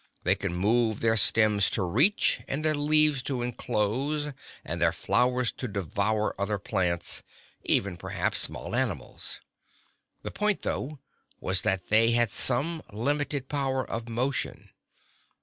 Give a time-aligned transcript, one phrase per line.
[0.23, 4.33] They could move their stems to reach, and their leaves to enclose,
[4.65, 7.21] and their flowers to devour other plants,
[7.65, 9.41] even perhaps small animals.
[10.23, 10.97] The point, though,
[11.39, 14.71] was that they had some limited power of motion.